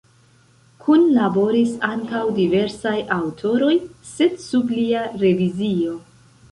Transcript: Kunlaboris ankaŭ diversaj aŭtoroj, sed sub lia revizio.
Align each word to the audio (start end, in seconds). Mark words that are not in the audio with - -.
Kunlaboris 0.85 1.75
ankaŭ 1.89 2.23
diversaj 2.39 2.97
aŭtoroj, 3.19 3.73
sed 4.15 4.43
sub 4.49 4.75
lia 4.81 5.07
revizio. 5.27 5.99